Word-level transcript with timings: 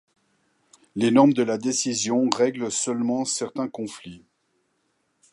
Les 0.95 1.11
normes 1.11 1.33
de 1.33 1.43
la 1.43 1.59
décision 1.59 2.27
règlent 2.31 2.71
seulement 2.71 3.23
certains 3.23 3.67
conflits. 3.67 4.25